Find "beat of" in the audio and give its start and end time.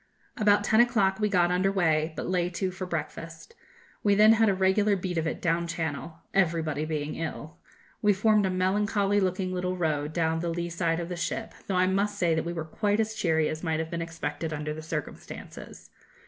4.95-5.27